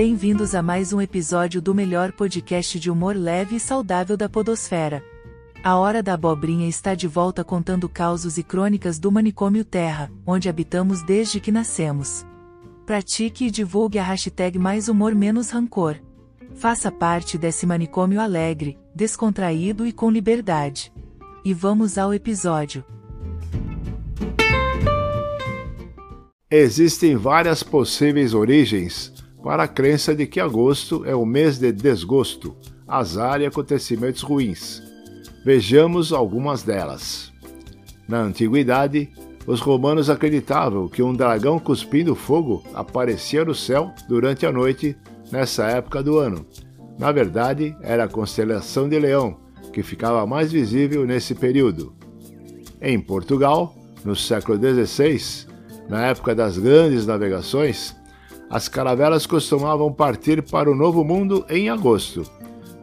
[0.00, 5.02] Bem-vindos a mais um episódio do melhor podcast de humor leve e saudável da Podosfera.
[5.60, 10.48] A Hora da Abobrinha está de volta contando causos e crônicas do manicômio Terra, onde
[10.48, 12.24] habitamos desde que nascemos.
[12.86, 15.96] Pratique e divulgue a hashtag Mais Humor Menos Rancor.
[16.54, 20.92] Faça parte desse manicômio alegre, descontraído e com liberdade.
[21.44, 22.84] E vamos ao episódio.
[26.48, 32.54] Existem várias possíveis origens para a crença de que agosto é o mês de desgosto,
[32.86, 34.82] azar e acontecimentos ruins.
[35.42, 37.32] Vejamos algumas delas.
[38.06, 39.10] Na antiguidade,
[39.46, 44.94] os romanos acreditavam que um dragão cuspindo fogo aparecia no céu durante a noite
[45.32, 46.44] nessa época do ano.
[46.98, 49.38] Na verdade, era a constelação de Leão,
[49.72, 51.94] que ficava mais visível nesse período.
[52.82, 53.74] Em Portugal,
[54.04, 55.46] no século XVI,
[55.88, 57.96] na época das grandes navegações,
[58.50, 62.24] as caravelas costumavam partir para o Novo Mundo em agosto.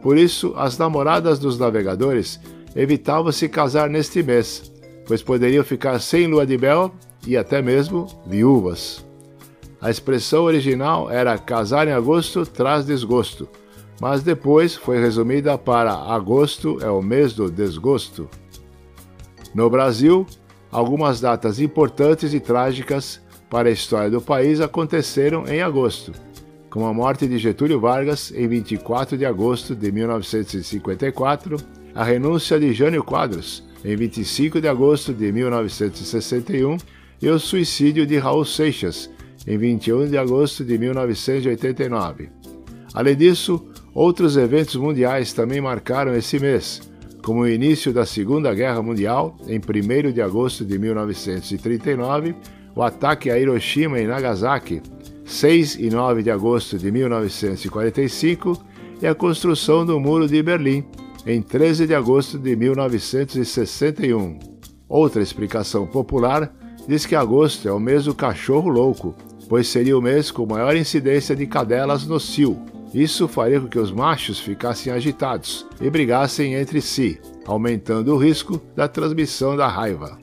[0.00, 2.40] Por isso, as namoradas dos navegadores
[2.74, 4.70] evitavam se casar neste mês,
[5.06, 6.94] pois poderiam ficar sem lua de mel
[7.26, 9.04] e até mesmo viúvas.
[9.80, 13.48] A expressão original era casar em agosto traz desgosto,
[14.00, 18.28] mas depois foi resumida para agosto é o mês do desgosto.
[19.54, 20.26] No Brasil,
[20.70, 26.12] algumas datas importantes e trágicas para a história do país aconteceram em agosto,
[26.68, 31.56] como a morte de Getúlio Vargas em 24 de agosto de 1954,
[31.94, 36.76] a renúncia de Jânio Quadros em 25 de agosto de 1961
[37.22, 39.08] e o suicídio de Raul Seixas
[39.46, 42.28] em 21 de agosto de 1989.
[42.92, 46.82] Além disso, outros eventos mundiais também marcaram esse mês,
[47.22, 52.34] como o início da Segunda Guerra Mundial em 1 de agosto de 1939,
[52.76, 54.82] o ataque a Hiroshima e Nagasaki,
[55.24, 58.62] 6 e 9 de agosto de 1945,
[59.00, 60.84] e a construção do Muro de Berlim,
[61.26, 64.38] em 13 de agosto de 1961.
[64.86, 66.54] Outra explicação popular
[66.86, 69.14] diz que agosto é o mês do cachorro louco,
[69.48, 72.58] pois seria o mês com maior incidência de cadelas no cio.
[72.92, 78.60] Isso faria com que os machos ficassem agitados e brigassem entre si, aumentando o risco
[78.76, 80.18] da transmissão da raiva.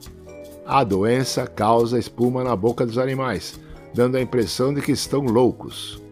[0.66, 3.60] A doença causa espuma na boca dos animais,
[3.92, 6.02] dando a impressão de que estão loucos.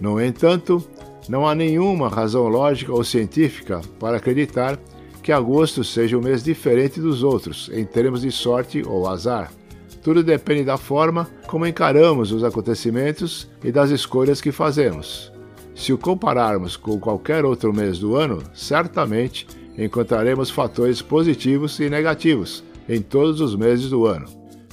[0.00, 0.80] No entanto,
[1.28, 4.78] não há nenhuma razão lógica ou científica para acreditar
[5.20, 9.52] que agosto seja um mês diferente dos outros em termos de sorte ou azar.
[10.00, 15.32] Tudo depende da forma como encaramos os acontecimentos e das escolhas que fazemos.
[15.74, 19.44] Se o compararmos com qualquer outro mês do ano, certamente
[19.76, 24.26] encontraremos fatores positivos e negativos em todos os meses do ano.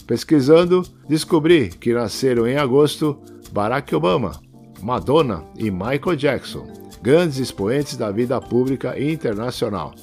[0.08, 3.18] Pesquisando, descobri que nasceram em agosto
[3.52, 4.40] Barack Obama,
[4.82, 6.68] Madonna e Michael Jackson,
[7.02, 9.94] grandes expoentes da vida pública internacional.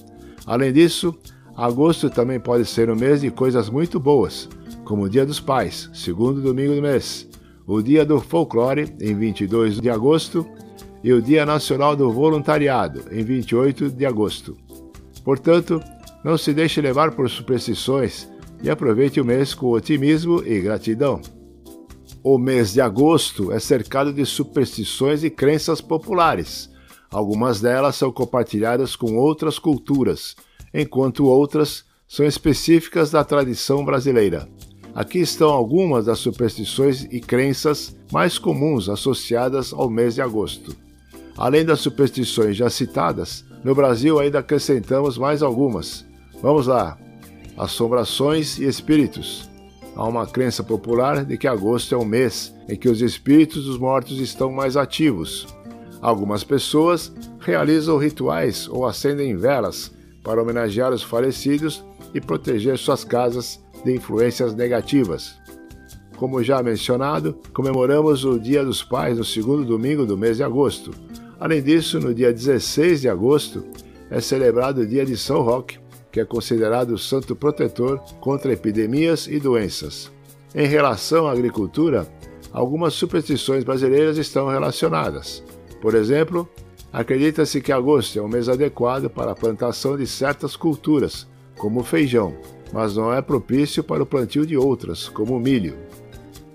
[0.44, 1.16] Além disso,
[1.56, 4.48] agosto também pode ser um mês de coisas muito boas,
[4.84, 7.28] como o Dia dos Pais, segundo domingo do mês,
[7.66, 10.46] o Dia do Folclore, em 22 de agosto,
[11.04, 14.56] e o Dia Nacional do Voluntariado, em 28 de agosto.
[15.24, 15.80] Portanto,
[16.24, 18.28] não se deixe levar por superstições
[18.62, 21.20] e aproveite o mês com otimismo e gratidão.
[22.22, 26.70] O mês de agosto é cercado de superstições e crenças populares.
[27.10, 30.36] Algumas delas são compartilhadas com outras culturas,
[30.72, 34.48] enquanto outras são específicas da tradição brasileira.
[34.94, 40.76] Aqui estão algumas das superstições e crenças mais comuns associadas ao mês de agosto.
[41.36, 46.04] Além das superstições já citadas, no Brasil ainda acrescentamos mais algumas.
[46.42, 46.98] Vamos lá!
[47.56, 49.48] Assombrações e espíritos.
[49.94, 53.78] Há uma crença popular de que agosto é o mês em que os espíritos dos
[53.78, 55.47] mortos estão mais ativos.
[56.00, 59.92] Algumas pessoas realizam rituais ou acendem velas
[60.25, 65.36] para homenagear os falecidos e proteger suas casas de influências negativas.
[66.16, 70.90] Como já mencionado, comemoramos o Dia dos Pais no segundo domingo do mês de agosto.
[71.38, 73.64] Além disso, no dia 16 de agosto
[74.11, 75.81] é celebrado o Dia de São Roque,
[76.12, 80.12] que é considerado o santo protetor contra epidemias e doenças.
[80.55, 82.06] Em relação à agricultura,
[82.53, 85.43] algumas superstições brasileiras estão relacionadas.
[85.81, 86.47] Por exemplo,
[86.93, 91.26] acredita-se que agosto é um mês adequado para a plantação de certas culturas,
[91.56, 92.37] como o feijão,
[92.73, 95.75] mas não é propício para o plantio de outras, como o milho.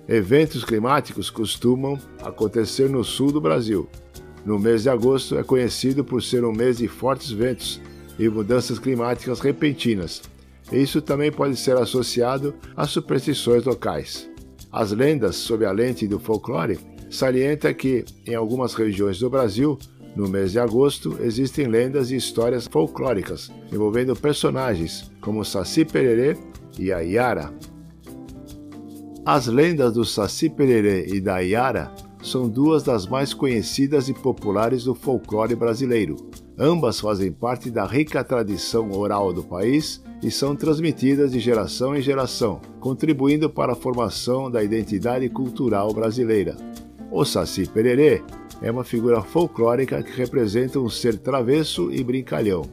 [0.07, 3.89] Eventos climáticos costumam acontecer no sul do Brasil.
[4.45, 7.81] No mês de agosto é conhecido por ser um mês de fortes ventos,
[8.17, 10.21] e mudanças climáticas repentinas.
[10.71, 14.29] Isso também pode ser associado a superstições locais.
[14.71, 16.79] As lendas sob a lente do folclore
[17.09, 19.77] salienta que, em algumas regiões do Brasil,
[20.15, 26.35] no mês de agosto, existem lendas e histórias folclóricas envolvendo personagens como Saci Pererê
[26.77, 27.53] e a Iara.
[29.25, 34.83] As lendas do Saci Pererê e da Iara são duas das mais conhecidas e populares
[34.85, 36.15] do folclore brasileiro.
[36.59, 42.01] Ambas fazem parte da rica tradição oral do país e são transmitidas de geração em
[42.01, 46.57] geração, contribuindo para a formação da identidade cultural brasileira.
[47.11, 48.23] O Saci Pererê
[48.59, 52.63] é uma figura folclórica que representa um ser travesso e brincalhão.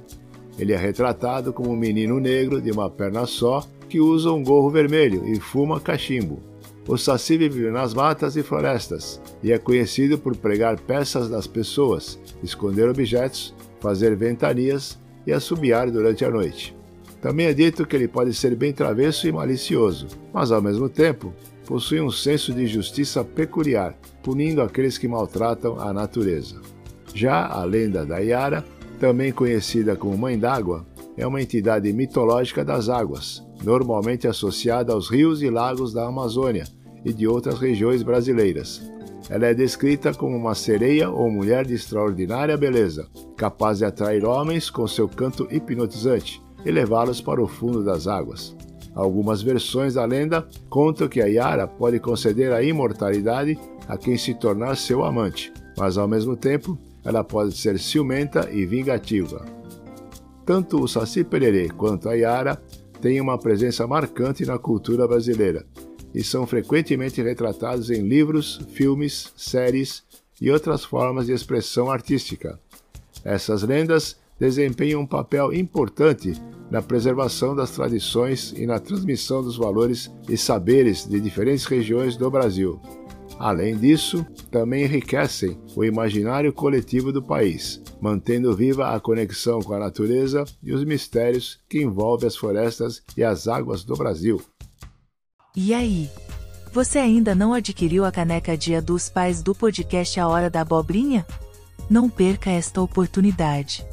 [0.58, 4.70] Ele é retratado como um menino negro de uma perna só que usa um gorro
[4.70, 6.40] vermelho e fuma cachimbo.
[6.86, 12.18] O Saci vive nas matas e florestas e é conhecido por pregar peças das pessoas,
[12.42, 13.53] esconder objetos,
[13.84, 16.74] fazer ventanias e assobiar durante a noite.
[17.20, 21.34] Também é dito que ele pode ser bem travesso e malicioso, mas ao mesmo tempo
[21.66, 26.62] possui um senso de justiça peculiar, punindo aqueles que maltratam a natureza.
[27.14, 28.64] Já a lenda da Yara,
[28.98, 35.42] também conhecida como Mãe d'Água, é uma entidade mitológica das águas, normalmente associada aos rios
[35.42, 36.64] e lagos da Amazônia
[37.04, 38.82] e de outras regiões brasileiras.
[39.28, 44.68] Ela é descrita como uma sereia ou mulher de extraordinária beleza, capaz de atrair homens
[44.68, 48.54] com seu canto hipnotizante, e levá-los para o fundo das águas.
[48.94, 54.34] Algumas versões da lenda contam que a Yara pode conceder a imortalidade a quem se
[54.34, 59.44] tornar seu amante, mas ao mesmo tempo ela pode ser ciumenta e vingativa.
[60.46, 62.62] Tanto o Saci Pererê quanto a Yara
[63.00, 65.66] têm uma presença marcante na cultura brasileira
[66.14, 70.02] e são frequentemente retratados em livros, filmes, séries
[70.40, 72.58] e outras formas de expressão artística.
[73.24, 76.32] Essas lendas desempenham um papel importante
[76.70, 82.30] na preservação das tradições e na transmissão dos valores e saberes de diferentes regiões do
[82.30, 82.80] Brasil.
[83.38, 89.78] Além disso, também enriquecem o imaginário coletivo do país, mantendo viva a conexão com a
[89.78, 94.40] natureza e os mistérios que envolvem as florestas e as águas do Brasil.
[95.56, 96.10] E aí?
[96.72, 101.24] Você ainda não adquiriu a caneca Dia dos Pais do podcast A Hora da Abobrinha?
[101.88, 103.86] Não perca esta oportunidade.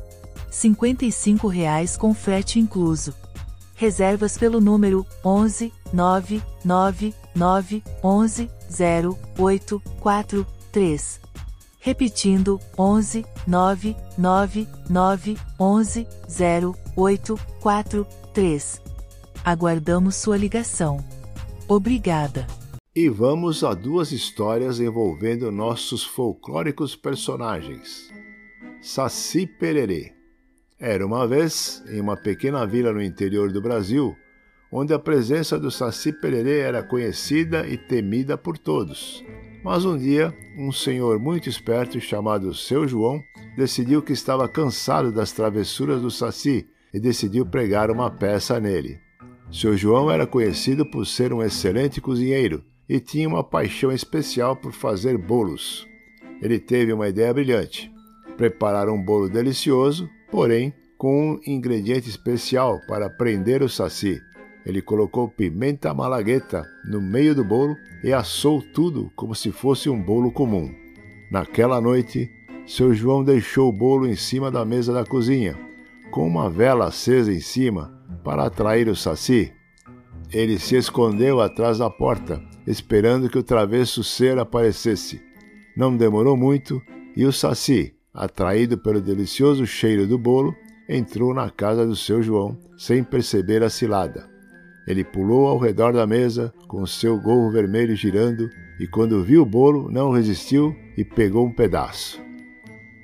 [0.47, 3.13] R$ 55,00 com frete incluso.
[3.75, 11.21] Reservas pelo número 11 999 11 0843.
[11.79, 16.07] Repetindo 11 999 11
[16.97, 18.81] 0843.
[19.45, 21.20] Aguardamos sua ligação.
[21.73, 22.45] Obrigada.
[22.93, 28.11] E vamos a duas histórias envolvendo nossos folclóricos personagens.
[28.81, 30.11] Saci Pererê
[30.77, 34.13] era uma vez, em uma pequena vila no interior do Brasil,
[34.69, 39.23] onde a presença do Saci Pererê era conhecida e temida por todos.
[39.63, 43.23] Mas um dia, um senhor muito esperto chamado Seu João
[43.55, 48.99] decidiu que estava cansado das travessuras do Saci e decidiu pregar uma peça nele.
[49.51, 54.71] Seu João era conhecido por ser um excelente cozinheiro e tinha uma paixão especial por
[54.71, 55.85] fazer bolos.
[56.41, 57.91] Ele teve uma ideia brilhante:
[58.37, 64.21] preparar um bolo delicioso, porém com um ingrediente especial para prender o saci.
[64.65, 70.01] Ele colocou pimenta malagueta no meio do bolo e assou tudo como se fosse um
[70.01, 70.73] bolo comum.
[71.29, 72.29] Naquela noite,
[72.65, 75.59] seu João deixou o bolo em cima da mesa da cozinha,
[76.09, 79.51] com uma vela acesa em cima para atrair o saci.
[80.31, 85.21] Ele se escondeu atrás da porta, esperando que o travesso ser aparecesse.
[85.75, 86.81] Não demorou muito
[87.15, 90.55] e o saci, atraído pelo delicioso cheiro do bolo,
[90.87, 94.29] entrou na casa do seu João sem perceber a cilada.
[94.87, 98.49] Ele pulou ao redor da mesa, com seu gorro vermelho girando,
[98.79, 102.19] e quando viu o bolo, não resistiu e pegou um pedaço.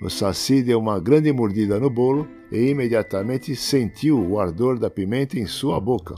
[0.02, 5.40] O Saci deu uma grande mordida no bolo e imediatamente sentiu o ardor da pimenta
[5.40, 6.16] em sua boca.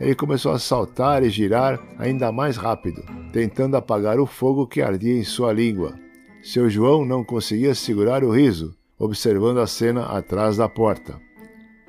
[0.00, 5.18] Ele começou a saltar e girar ainda mais rápido, tentando apagar o fogo que ardia
[5.18, 5.94] em sua língua.
[6.42, 11.20] Seu João não conseguia segurar o riso observando a cena atrás da porta.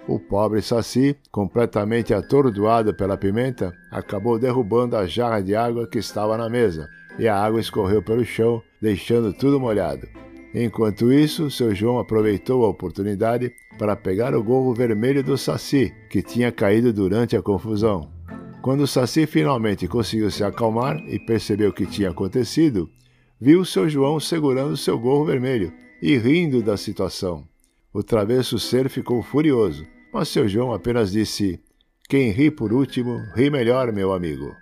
[0.08, 6.38] O pobre Saci, completamente atordoado pela pimenta, acabou derrubando a jarra de água que estava
[6.38, 10.08] na mesa, e a água escorreu pelo chão, deixando tudo molhado.
[10.54, 16.24] Enquanto isso, seu João aproveitou a oportunidade para pegar o gorro vermelho do Saci, que
[16.24, 18.12] tinha caído durante a confusão.
[18.62, 22.90] Quando o Saci finalmente conseguiu se acalmar e percebeu o que tinha acontecido,
[23.40, 27.48] viu seu João segurando seu gorro vermelho e rindo da situação.
[27.94, 31.60] O travesso ser ficou furioso, mas seu João apenas disse:
[32.10, 34.54] Quem ri por último, ri melhor, meu amigo.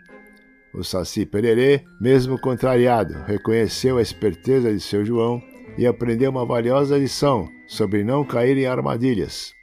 [0.74, 5.42] O Saci Pererê, mesmo contrariado, reconheceu a esperteza de seu João
[5.78, 9.54] e aprendeu uma valiosa lição sobre não cair em armadilhas.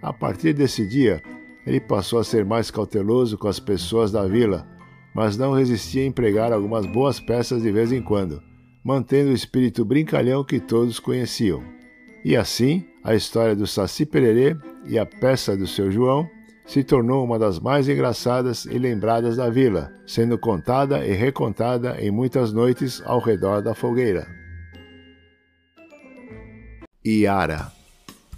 [0.00, 1.22] A partir desse dia,
[1.66, 4.66] ele passou a ser mais cauteloso com as pessoas da vila,
[5.14, 8.42] mas não resistia a empregar algumas boas peças de vez em quando,
[8.84, 11.62] mantendo o espírito brincalhão que todos conheciam.
[12.24, 16.28] E assim, a história do Saci Pererê e a peça do seu João
[16.66, 22.10] se tornou uma das mais engraçadas e lembradas da vila, sendo contada e recontada em
[22.10, 24.43] muitas noites ao redor da fogueira.
[27.06, 27.70] Iara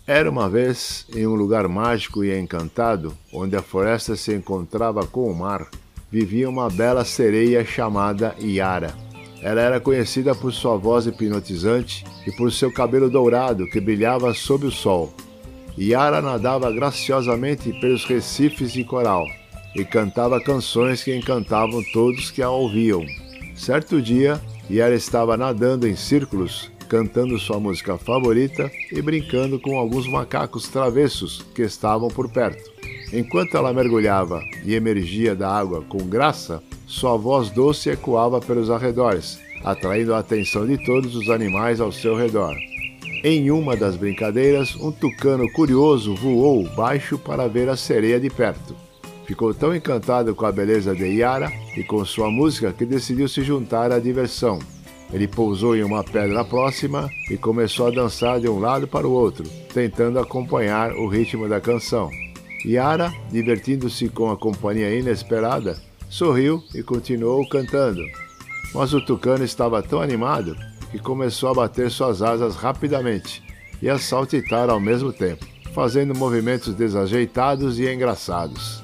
[0.04, 5.30] Era uma vez, em um lugar mágico e encantado, onde a floresta se encontrava com
[5.30, 5.68] o mar,
[6.10, 8.92] vivia uma bela sereia chamada Iara.
[9.40, 14.66] Ela era conhecida por sua voz hipnotizante e por seu cabelo dourado que brilhava sob
[14.66, 15.14] o sol.
[15.78, 19.24] Yara nadava graciosamente pelos recifes de coral
[19.76, 23.06] e cantava canções que encantavam todos que a ouviam.
[23.54, 30.08] Certo dia, Yara estava nadando em círculos, cantando sua música favorita e brincando com alguns
[30.08, 32.70] macacos travessos que estavam por perto.
[33.12, 39.38] Enquanto ela mergulhava e emergia da água com graça, sua voz doce ecoava pelos arredores,
[39.64, 42.56] atraindo a atenção de todos os animais ao seu redor.
[43.24, 48.74] Em uma das brincadeiras, um tucano curioso voou baixo para ver a sereia de perto.
[49.26, 53.42] Ficou tão encantado com a beleza de Yara e com sua música que decidiu se
[53.42, 54.60] juntar à diversão.
[55.12, 59.12] Ele pousou em uma pedra próxima e começou a dançar de um lado para o
[59.12, 62.10] outro, tentando acompanhar o ritmo da canção.
[62.64, 68.02] Yara, divertindo-se com a companhia inesperada, sorriu e continuou cantando.
[68.74, 70.56] Mas o tucano estava tão animado
[70.90, 73.42] que começou a bater suas asas rapidamente
[73.80, 78.82] e a saltitar ao mesmo tempo, fazendo movimentos desajeitados e engraçados.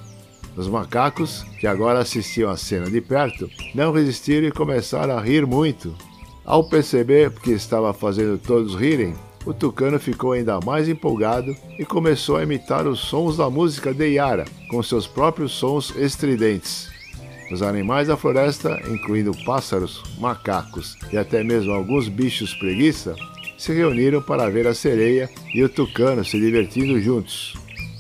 [0.57, 5.47] Os macacos, que agora assistiam a cena de perto, não resistiram e começaram a rir
[5.47, 5.95] muito.
[6.45, 12.37] Ao perceber que estava fazendo todos rirem, o tucano ficou ainda mais empolgado e começou
[12.37, 16.91] a imitar os sons da música de Yara, com seus próprios sons estridentes.
[17.51, 23.15] Os animais da floresta, incluindo pássaros, macacos e até mesmo alguns bichos preguiça,
[23.59, 27.55] se reuniram para ver a sereia e o tucano se divertindo juntos.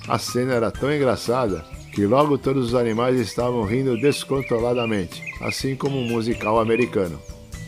[0.09, 5.99] A cena era tão engraçada que logo todos os animais estavam rindo descontroladamente, assim como
[5.99, 7.21] um musical americano.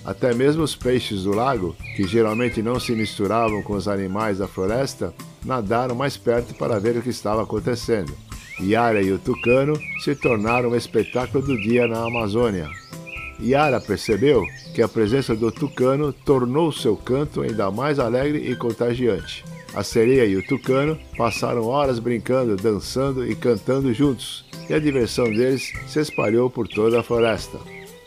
[0.04, 4.46] Até mesmo os peixes do lago, que geralmente não se misturavam com os animais da
[4.46, 8.12] floresta, nadaram mais perto para ver o que estava acontecendo.
[8.60, 12.68] Yara e o Tucano se tornaram um espetáculo do dia na Amazônia.
[13.40, 14.44] Yara percebeu
[14.74, 19.44] que a presença do tucano tornou seu canto ainda mais alegre e contagiante.
[19.74, 25.24] A sereia e o tucano passaram horas brincando, dançando e cantando juntos, e a diversão
[25.24, 27.58] deles se espalhou por toda a floresta.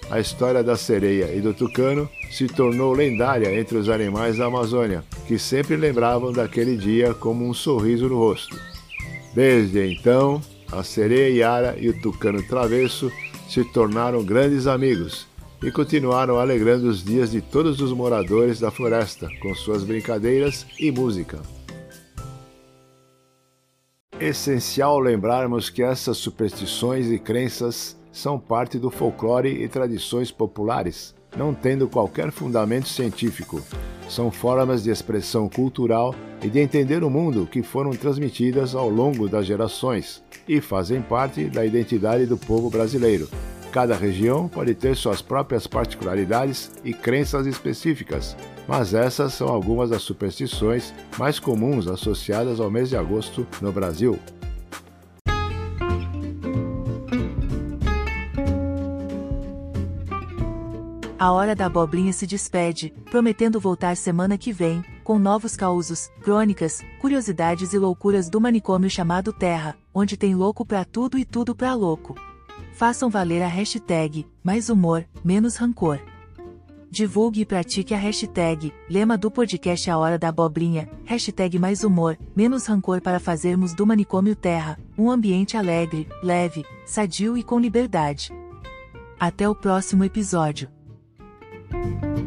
[0.10, 5.04] A história da sereia e do tucano se tornou lendária entre os animais da Amazônia,
[5.28, 8.58] que sempre lembravam daquele dia como um sorriso no rosto.
[9.34, 13.12] Desde então, a sereia Yara e o tucano travesso
[13.50, 15.28] se tornaram grandes amigos
[15.62, 20.90] e continuaram alegrando os dias de todos os moradores da floresta com suas brincadeiras e
[20.90, 21.42] música.
[24.20, 31.54] Essencial lembrarmos que essas superstições e crenças são parte do folclore e tradições populares, não
[31.54, 33.62] tendo qualquer fundamento científico.
[34.10, 39.30] São formas de expressão cultural e de entender o mundo que foram transmitidas ao longo
[39.30, 43.30] das gerações e fazem parte da identidade do povo brasileiro.
[43.72, 48.36] Cada região pode ter suas próprias particularidades e crenças específicas,
[48.68, 54.18] mas essas são algumas das superstições mais comuns associadas ao mês de agosto no Brasil.
[61.20, 66.86] A hora da abobrinha se despede, prometendo voltar semana que vem, com novos causos, crônicas,
[67.02, 71.74] curiosidades e loucuras do manicômio chamado Terra, onde tem louco pra tudo e tudo pra
[71.74, 72.14] louco.
[72.72, 76.00] Façam valer a hashtag, mais humor, menos rancor.
[76.92, 82.16] Divulgue e pratique a hashtag, lema do podcast A Hora da Abobrinha, hashtag mais humor,
[82.36, 88.32] menos rancor para fazermos do manicômio Terra, um ambiente alegre, leve, sadio e com liberdade.
[89.20, 90.77] Até o próximo episódio.
[91.84, 92.27] thank you